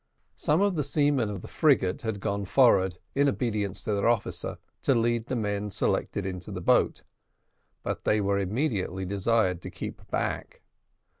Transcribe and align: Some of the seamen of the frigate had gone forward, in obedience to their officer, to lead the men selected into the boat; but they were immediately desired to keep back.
Some 0.35 0.61
of 0.61 0.73
the 0.73 0.83
seamen 0.83 1.29
of 1.29 1.43
the 1.43 1.47
frigate 1.47 2.01
had 2.01 2.19
gone 2.21 2.45
forward, 2.45 2.97
in 3.13 3.29
obedience 3.29 3.83
to 3.83 3.93
their 3.93 4.07
officer, 4.09 4.57
to 4.81 4.95
lead 4.95 5.27
the 5.27 5.35
men 5.35 5.69
selected 5.69 6.25
into 6.25 6.51
the 6.51 6.59
boat; 6.59 7.03
but 7.83 8.03
they 8.03 8.19
were 8.19 8.39
immediately 8.39 9.05
desired 9.05 9.61
to 9.61 9.69
keep 9.69 10.09
back. 10.09 10.63